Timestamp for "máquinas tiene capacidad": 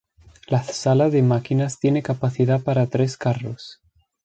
1.21-2.59